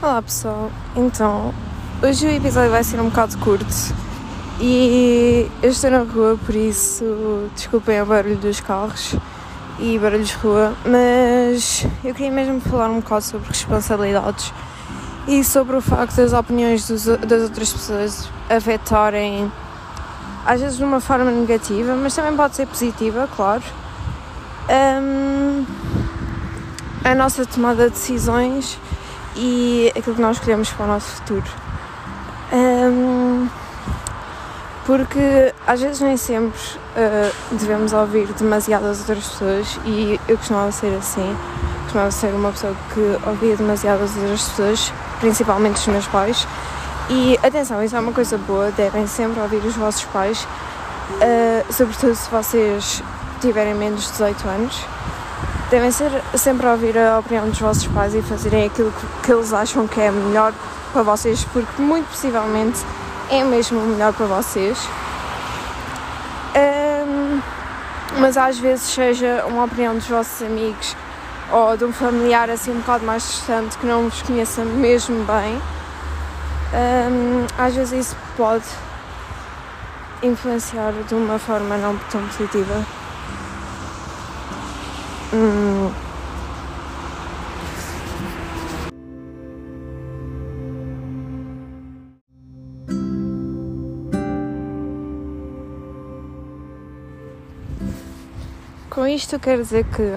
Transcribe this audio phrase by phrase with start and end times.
[0.00, 1.52] Olá pessoal, então
[2.00, 3.66] hoje o episódio vai ser um bocado curto
[4.60, 9.16] e eu estou na rua, por isso desculpem o barulho dos carros
[9.80, 14.54] e barulhos de rua, mas eu queria mesmo falar um bocado sobre responsabilidades
[15.26, 19.50] e sobre o facto das opiniões dos, das outras pessoas afetarem
[20.46, 23.64] às vezes de uma forma negativa, mas também pode ser positiva, claro.
[24.70, 25.66] Um,
[27.02, 28.78] a nossa tomada de decisões
[29.38, 31.44] e aquilo que nós queremos para o nosso futuro.
[32.52, 33.48] Um,
[34.84, 40.96] porque às vezes nem sempre uh, devemos ouvir demasiadas outras pessoas e eu costumava ser
[40.96, 41.36] assim,
[41.82, 46.46] costumava ser uma pessoa que ouvia demasiadas outras pessoas, principalmente os meus pais.
[47.10, 52.14] E atenção, isso é uma coisa boa, devem sempre ouvir os vossos pais, uh, sobretudo
[52.14, 53.02] se vocês
[53.40, 54.84] tiverem menos de 18 anos
[55.70, 59.52] devem ser sempre a ouvir a opinião dos vossos pais e fazerem aquilo que eles
[59.52, 60.52] acham que é melhor
[60.92, 62.80] para vocês, porque muito possivelmente
[63.30, 64.78] é mesmo o melhor para vocês.
[66.56, 67.40] Um,
[68.18, 70.96] mas às vezes seja uma opinião dos vossos amigos
[71.52, 75.60] ou de um familiar assim um bocado mais distante que não vos conheça mesmo bem,
[76.72, 78.64] um, às vezes isso pode
[80.22, 82.84] influenciar de uma forma não tão positiva
[85.30, 85.92] Hum.
[98.88, 100.16] Com isto quero dizer que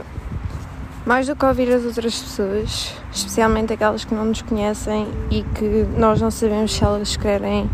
[1.05, 5.85] mais do que ouvir as outras pessoas, especialmente aquelas que não nos conhecem e que
[5.97, 7.69] nós não sabemos se elas querem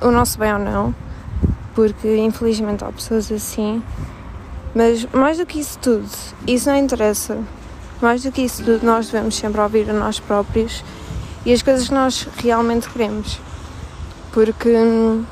[0.00, 0.94] o nosso bem ou não,
[1.74, 3.80] porque infelizmente há pessoas assim,
[4.74, 6.08] mas mais do que isso tudo,
[6.46, 7.38] isso não interessa.
[8.02, 10.82] Mais do que isso tudo, nós devemos sempre ouvir a nós próprios
[11.46, 13.38] e as coisas que nós realmente queremos.
[14.32, 15.24] Porque hum,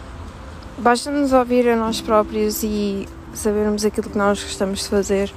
[0.78, 5.32] basta-nos ouvir a nós próprios e sabermos aquilo que nós gostamos de fazer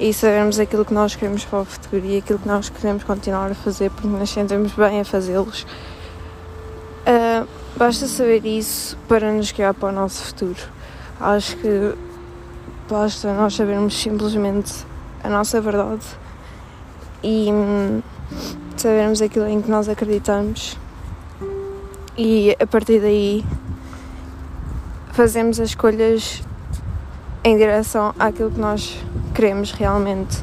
[0.00, 3.52] e sabermos aquilo que nós queremos para o futuro e aquilo que nós queremos continuar
[3.52, 5.62] a fazer porque nos sentimos bem a fazê-los.
[7.06, 10.60] Uh, basta saber isso para nos guiar para o nosso futuro.
[11.20, 11.94] Acho que
[12.88, 14.84] basta nós sabermos simplesmente
[15.22, 16.04] a nossa verdade
[17.22, 18.02] e hum,
[18.76, 20.76] sabermos aquilo em que nós acreditamos
[22.16, 23.44] e a partir daí
[25.12, 26.42] fazemos as escolhas
[27.42, 28.96] em direção àquilo que nós
[29.34, 30.42] queremos realmente.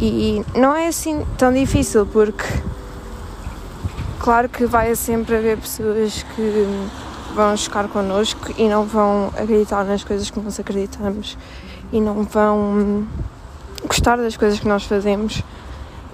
[0.00, 2.44] E não é assim tão difícil porque
[4.18, 6.66] claro que vai sempre haver pessoas que
[7.34, 11.36] vão chocar connosco e não vão acreditar nas coisas que nós acreditamos
[11.92, 13.06] e não vão
[13.86, 15.42] gostar das coisas que nós fazemos,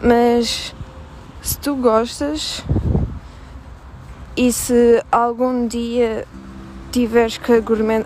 [0.02, 0.74] mas
[1.42, 2.64] se tu gostas
[4.36, 6.26] e se algum dia
[6.90, 7.52] tiveres que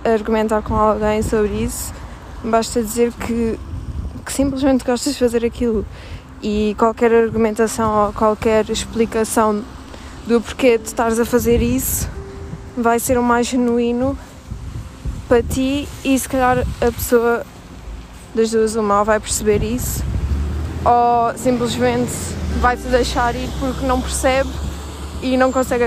[0.05, 1.93] argumentar com alguém sobre isso,
[2.43, 3.59] basta dizer que,
[4.25, 5.87] que simplesmente gostas de fazer aquilo.
[6.43, 9.63] E qualquer argumentação ou qualquer explicação
[10.27, 12.09] do porquê de estares a fazer isso
[12.77, 14.19] vai ser o mais genuíno
[15.29, 17.45] para ti e se calhar a pessoa
[18.35, 20.03] das duas uma vai perceber isso
[20.85, 22.13] ou simplesmente
[22.61, 24.51] vai-te deixar ir porque não percebe
[25.23, 25.85] e não consegue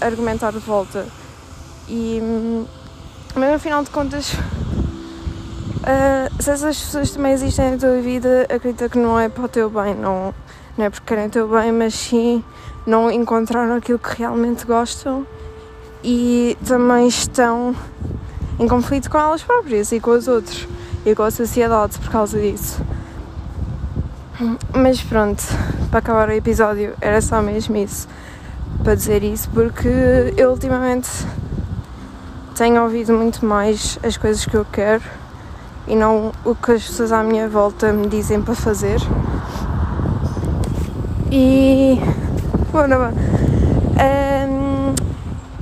[0.00, 1.06] argumentar de volta.
[1.88, 2.20] E
[3.34, 4.38] mesmo afinal de contas, uh,
[6.42, 9.70] se essas pessoas também existem na tua vida, acredita que não é para o teu
[9.70, 10.34] bem, não,
[10.76, 12.44] não é porque querem o teu bem, mas sim
[12.86, 15.26] não encontraram aquilo que realmente gostam
[16.04, 17.74] e também estão
[18.58, 20.68] em conflito com elas próprias e com os outros
[21.04, 22.80] e com a sociedade por causa disso.
[24.74, 25.42] Mas pronto,
[25.90, 28.06] para acabar o episódio era só mesmo isso,
[28.82, 29.88] para dizer isso, porque
[30.36, 31.08] eu ultimamente
[32.54, 35.02] tenho ouvido muito mais as coisas que eu quero
[35.86, 39.00] e não o que as pessoas à minha volta me dizem para fazer.
[41.30, 41.98] E.
[42.72, 44.63] Bom, não, um,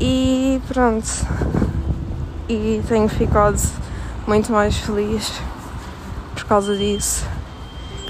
[0.02, 1.06] e pronto.
[2.48, 3.56] E tenho ficado
[4.26, 5.32] muito mais feliz
[6.34, 7.24] por causa disso.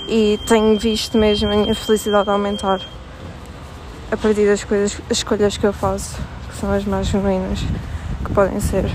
[0.08, 2.80] E tenho visto mesmo a minha felicidade aumentar
[4.10, 6.16] a partir das coisas, as escolhas que eu faço,
[6.48, 7.60] que são as mais genuínas
[8.24, 8.90] que podem ser.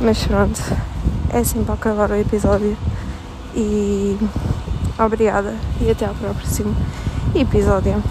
[0.00, 0.60] Mas pronto,
[1.32, 2.76] é assim para acabar o episódio.
[3.54, 4.16] E
[4.96, 6.74] obrigada e até ao próximo
[7.34, 8.02] episódio.